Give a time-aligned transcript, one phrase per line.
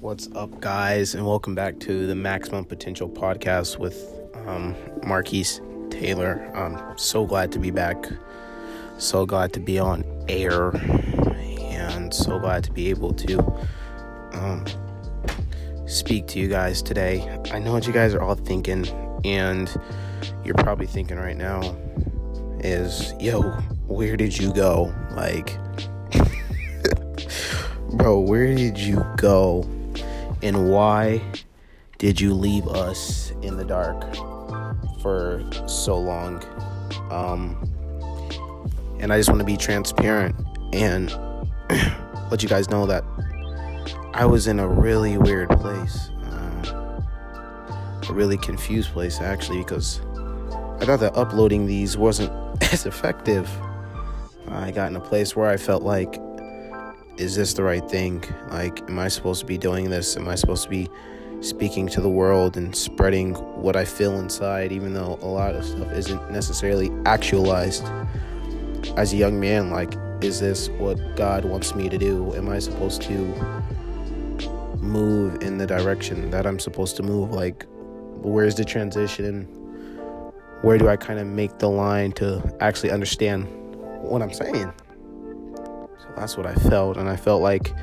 [0.00, 3.96] What's up, guys, and welcome back to the Maximum Potential podcast with
[4.46, 4.74] um,
[5.06, 6.50] Marquise Taylor.
[6.54, 8.06] I'm so glad to be back.
[8.98, 13.38] So glad to be on air, and so glad to be able to
[14.32, 14.64] um,
[15.86, 17.40] speak to you guys today.
[17.52, 18.86] I know what you guys are all thinking,
[19.24, 19.74] and
[20.44, 21.60] you're probably thinking right now
[22.60, 23.42] is, yo,
[23.86, 24.92] where did you go?
[25.12, 25.56] Like,
[27.92, 29.68] bro, where did you go?
[30.44, 31.22] And why
[31.96, 34.14] did you leave us in the dark
[35.00, 36.44] for so long?
[37.10, 37.56] Um,
[39.00, 40.36] and I just want to be transparent
[40.74, 41.10] and
[42.30, 43.04] let you guys know that
[44.12, 47.00] I was in a really weird place, uh,
[48.06, 50.02] a really confused place actually, because
[50.78, 52.30] I thought that uploading these wasn't
[52.70, 53.48] as effective.
[54.48, 56.20] I got in a place where I felt like,
[57.16, 58.24] is this the right thing?
[58.50, 60.16] Like, am I supposed to be doing this?
[60.16, 60.88] Am I supposed to be
[61.40, 65.64] speaking to the world and spreading what I feel inside, even though a lot of
[65.64, 67.84] stuff isn't necessarily actualized?
[68.96, 72.34] As a young man, like, is this what God wants me to do?
[72.34, 73.12] Am I supposed to
[74.78, 77.30] move in the direction that I'm supposed to move?
[77.30, 77.66] Like,
[78.22, 79.44] where's the transition?
[80.62, 83.46] Where do I kind of make the line to actually understand
[84.02, 84.72] what I'm saying?
[86.16, 87.74] That's what I felt, and I felt like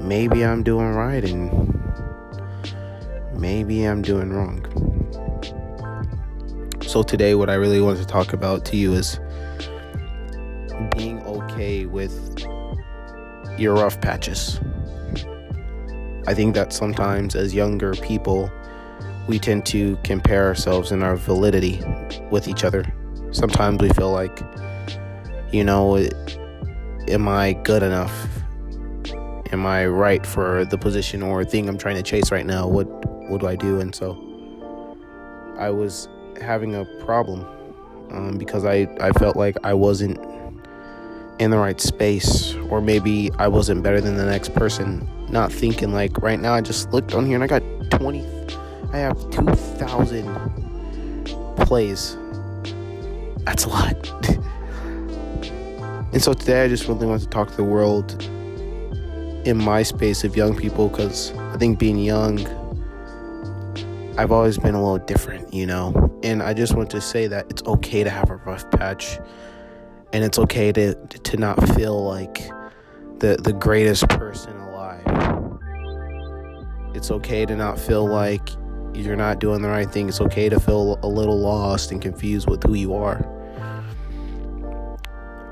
[0.00, 1.80] maybe I'm doing right and
[3.34, 4.66] maybe I'm doing wrong.
[6.82, 9.18] So today, what I really want to talk about to you is
[10.96, 12.38] being okay with
[13.58, 14.60] your rough patches.
[16.26, 18.50] I think that sometimes as younger people,
[19.26, 21.82] we tend to compare ourselves and our validity
[22.30, 22.84] with each other.
[23.30, 24.40] Sometimes we feel like,
[25.54, 25.96] you know,
[27.06, 28.26] am I good enough?
[29.52, 32.66] Am I right for the position or thing I'm trying to chase right now?
[32.66, 32.86] What
[33.30, 33.78] what do I do?
[33.78, 34.18] And so
[35.56, 36.08] I was
[36.42, 37.46] having a problem
[38.10, 40.18] um, because I, I felt like I wasn't
[41.38, 45.08] in the right space or maybe I wasn't better than the next person.
[45.30, 47.62] Not thinking like right now I just looked on here and I got
[47.92, 48.26] 20
[48.92, 50.26] I have 2,000
[51.58, 52.16] plays.
[53.44, 54.40] That's a lot.
[56.14, 58.22] and so today I just really want to talk to the world
[59.44, 62.38] in my space of young people because I think being young,
[64.16, 66.16] I've always been a little different, you know?
[66.22, 69.18] And I just want to say that it's okay to have a rough patch
[70.12, 72.48] and it's okay to, to not feel like
[73.18, 75.02] the, the greatest person alive.
[76.94, 78.50] It's okay to not feel like
[78.94, 80.08] you're not doing the right thing.
[80.08, 83.28] It's okay to feel a little lost and confused with who you are.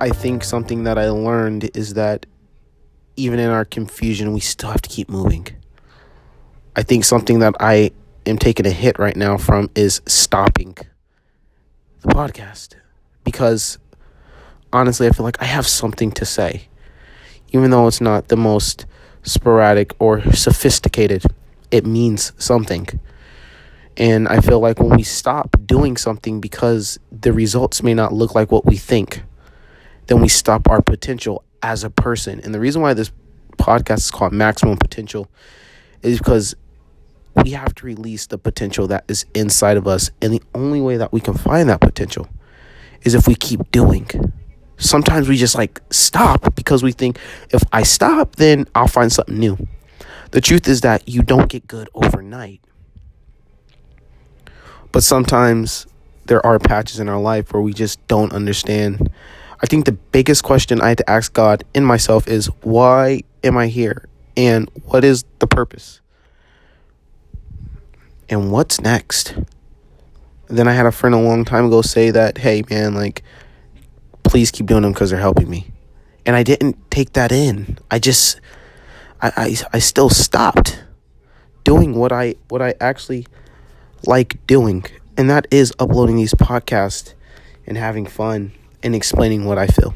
[0.00, 2.24] I think something that I learned is that
[3.16, 5.46] even in our confusion, we still have to keep moving.
[6.74, 7.90] I think something that I
[8.24, 10.76] am taking a hit right now from is stopping
[12.00, 12.76] the podcast
[13.24, 13.78] because
[14.72, 16.68] honestly, I feel like I have something to say,
[17.52, 18.86] even though it's not the most
[19.22, 21.24] sporadic or sophisticated.
[21.70, 22.88] It means something.
[23.96, 28.34] And I feel like when we stop doing something because the results may not look
[28.34, 29.22] like what we think,
[30.10, 32.40] then we stop our potential as a person.
[32.40, 33.12] And the reason why this
[33.58, 35.28] podcast is called Maximum Potential
[36.02, 36.56] is because
[37.36, 40.10] we have to release the potential that is inside of us.
[40.20, 42.28] And the only way that we can find that potential
[43.02, 44.10] is if we keep doing.
[44.78, 47.16] Sometimes we just like stop because we think
[47.50, 49.64] if I stop, then I'll find something new.
[50.32, 52.60] The truth is that you don't get good overnight.
[54.90, 55.86] But sometimes
[56.26, 59.08] there are patches in our life where we just don't understand.
[59.62, 63.56] I think the biggest question I had to ask God in myself is why am
[63.56, 64.08] I here?
[64.36, 66.00] And what is the purpose?
[68.28, 69.34] And what's next?
[70.50, 73.22] then I had a friend a long time ago say that, hey man, like,
[74.24, 75.70] please keep doing them because they're helping me.
[76.26, 77.78] And I didn't take that in.
[77.90, 78.40] I just,
[79.22, 80.82] I, I, I still stopped
[81.64, 83.26] doing what I, what I actually
[84.06, 84.84] like doing,
[85.16, 87.14] and that is uploading these podcasts
[87.66, 89.94] and having fun and explaining what I feel.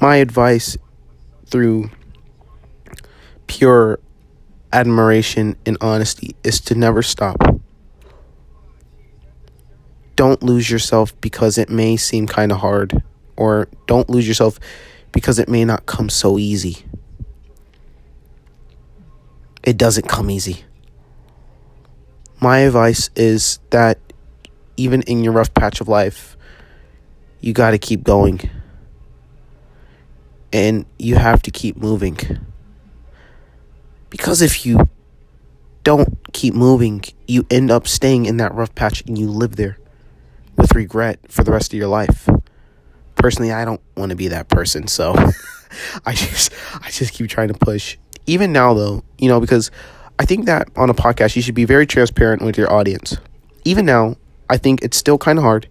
[0.00, 0.76] My advice
[1.46, 1.90] through
[3.46, 3.98] pure
[4.72, 7.36] admiration and honesty is to never stop.
[10.16, 13.02] Don't lose yourself because it may seem kind of hard,
[13.36, 14.58] or don't lose yourself
[15.12, 16.84] because it may not come so easy.
[19.62, 20.64] It doesn't come easy
[22.40, 23.98] my advice is that
[24.76, 26.35] even in your rough patch of life,
[27.40, 28.50] you got to keep going.
[30.52, 32.18] And you have to keep moving.
[34.10, 34.88] Because if you
[35.82, 39.78] don't keep moving, you end up staying in that rough patch and you live there
[40.56, 42.28] with regret for the rest of your life.
[43.14, 45.14] Personally, I don't want to be that person, so
[46.06, 47.96] I just I just keep trying to push.
[48.26, 49.70] Even now though, you know, because
[50.18, 53.16] I think that on a podcast you should be very transparent with your audience.
[53.64, 54.16] Even now,
[54.48, 55.68] I think it's still kind of hard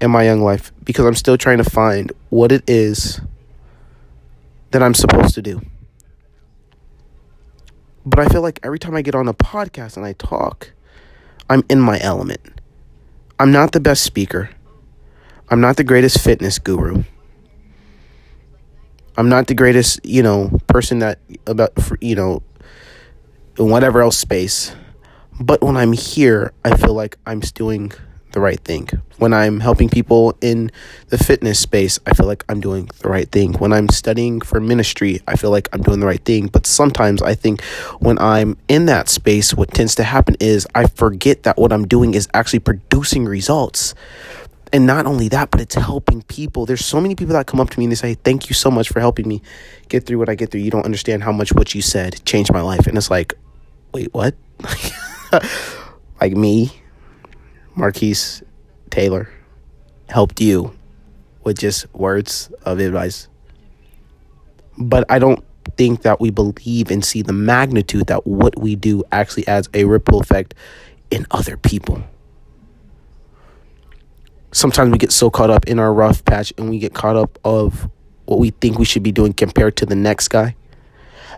[0.00, 3.20] in my young life because I'm still trying to find what it is
[4.70, 5.60] that I'm supposed to do.
[8.06, 10.72] But I feel like every time I get on a podcast and I talk,
[11.48, 12.40] I'm in my element.
[13.38, 14.50] I'm not the best speaker.
[15.48, 17.04] I'm not the greatest fitness guru.
[19.16, 22.42] I'm not the greatest, you know, person that about you know
[23.56, 24.74] whatever else space.
[25.40, 27.92] But when I'm here, I feel like I'm doing
[28.34, 28.88] the right thing.
[29.18, 30.70] When I'm helping people in
[31.08, 33.54] the fitness space, I feel like I'm doing the right thing.
[33.54, 36.48] When I'm studying for ministry, I feel like I'm doing the right thing.
[36.48, 37.62] But sometimes I think
[38.00, 41.86] when I'm in that space, what tends to happen is I forget that what I'm
[41.86, 43.94] doing is actually producing results.
[44.72, 46.66] And not only that, but it's helping people.
[46.66, 48.70] There's so many people that come up to me and they say, Thank you so
[48.70, 49.40] much for helping me
[49.88, 50.62] get through what I get through.
[50.62, 52.88] You don't understand how much what you said changed my life.
[52.88, 53.34] And it's like,
[53.92, 54.34] Wait, what?
[56.20, 56.72] like me
[57.76, 58.42] Marquise
[58.90, 59.28] Taylor
[60.08, 60.76] helped you
[61.42, 63.28] with just words of advice.
[64.78, 65.44] But I don't
[65.76, 69.84] think that we believe and see the magnitude that what we do actually adds a
[69.84, 70.54] ripple effect
[71.10, 72.02] in other people.
[74.52, 77.38] Sometimes we get so caught up in our rough patch and we get caught up
[77.44, 77.88] of
[78.26, 80.54] what we think we should be doing compared to the next guy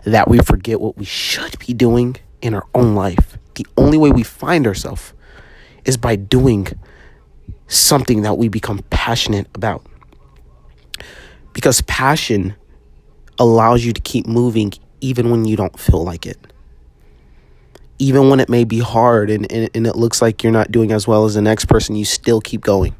[0.05, 3.37] that we forget what we should be doing in our own life.
[3.55, 5.13] The only way we find ourselves
[5.87, 6.67] is by doing
[7.67, 9.83] something that we become passionate about.
[11.53, 12.55] Because passion
[13.39, 16.37] allows you to keep moving even when you don't feel like it.
[17.99, 20.91] Even when it may be hard and, and, and it looks like you're not doing
[20.91, 22.95] as well as the next person, you still keep going.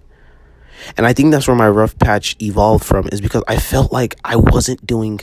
[0.96, 4.16] And I think that's where my rough patch evolved from, is because I felt like
[4.24, 5.20] I wasn't doing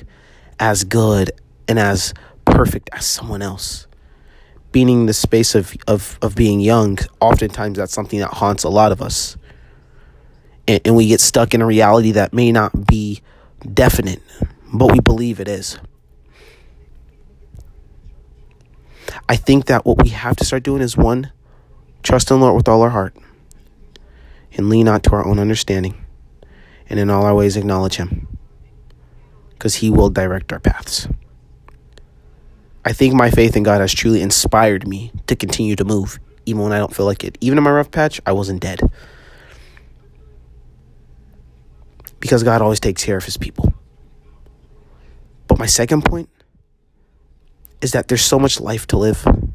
[0.60, 1.32] as good
[1.66, 2.14] and as
[2.44, 3.86] perfect as someone else
[4.74, 8.68] being in the space of, of, of being young, oftentimes that's something that haunts a
[8.68, 9.36] lot of us.
[10.66, 13.22] And, and we get stuck in a reality that may not be
[13.72, 14.20] definite,
[14.72, 15.78] but we believe it is.
[19.28, 21.30] I think that what we have to start doing is one,
[22.02, 23.14] trust in the Lord with all our heart
[24.54, 26.04] and lean not to our own understanding,
[26.90, 28.26] and in all our ways acknowledge Him
[29.50, 31.06] because He will direct our paths.
[32.84, 36.62] I think my faith in God has truly inspired me to continue to move, even
[36.62, 37.38] when I don't feel like it.
[37.40, 38.80] Even in my rough patch, I wasn't dead.
[42.20, 43.72] Because God always takes care of his people.
[45.46, 46.28] But my second point
[47.80, 49.24] is that there's so much life to live.
[49.26, 49.52] And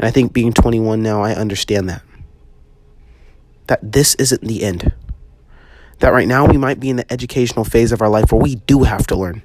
[0.00, 2.02] I think being 21 now, I understand that.
[3.68, 4.92] That this isn't the end.
[6.00, 8.56] That right now we might be in the educational phase of our life where we
[8.56, 9.42] do have to learn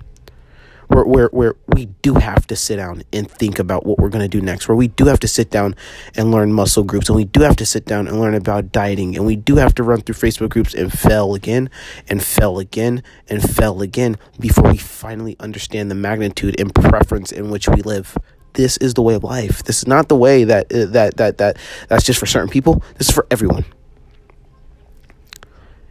[0.88, 4.24] where, where, where we do have to sit down and think about what we're going
[4.24, 5.76] to do next, where we do have to sit down
[6.16, 9.16] and learn muscle groups, and we do have to sit down and learn about dieting,
[9.16, 11.70] and we do have to run through Facebook groups and fail again,
[12.08, 17.50] and fail again, and fail again before we finally understand the magnitude and preference in
[17.50, 18.18] which we live.
[18.54, 19.64] This is the way of life.
[19.64, 21.58] This is not the way that uh, that that that
[21.90, 22.82] that's just for certain people.
[22.98, 23.66] This is for everyone.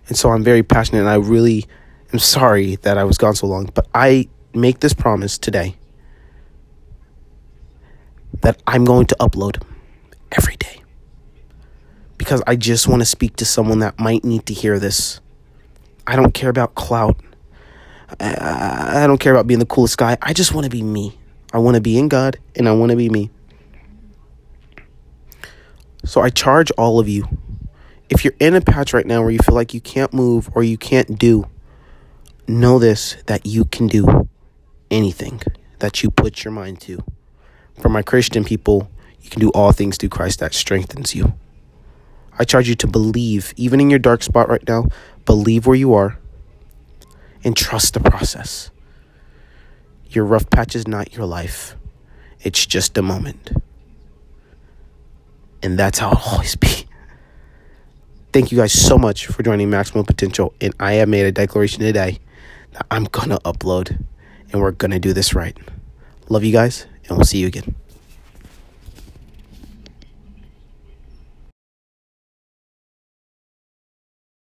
[0.08, 1.66] And so I'm very passionate, and I really
[2.12, 5.76] am sorry that I was gone so long, but I make this promise today
[8.42, 9.62] that I'm going to upload
[10.32, 10.82] every day.
[12.18, 15.20] Because I just want to speak to someone that might need to hear this.
[16.06, 17.20] I don't care about clout.
[18.20, 20.16] I, I don't care about being the coolest guy.
[20.22, 21.18] I just want to be me.
[21.52, 23.30] I want to be in God and I want to be me.
[26.04, 27.26] So I charge all of you.
[28.08, 30.62] If you're in a patch right now where you feel like you can't move or
[30.62, 31.48] you can't do,
[32.46, 34.28] know this that you can do
[34.90, 35.42] anything
[35.78, 37.04] that you put your mind to.
[37.80, 38.90] For my Christian people,
[39.20, 41.34] you can do all things through Christ that strengthens you.
[42.38, 44.88] I charge you to believe, even in your dark spot right now,
[45.24, 46.18] believe where you are
[47.44, 48.70] and trust the process.
[50.08, 51.76] Your rough patch is not your life,
[52.40, 53.52] it's just a moment.
[55.62, 56.86] And that's how it'll always be.
[58.32, 60.54] Thank you guys so much for joining Maximum Potential.
[60.60, 62.18] And I have made a declaration today
[62.72, 64.04] that I'm going to upload
[64.56, 65.56] and we're going to do this right.
[66.30, 67.74] Love you guys, and we'll see you again.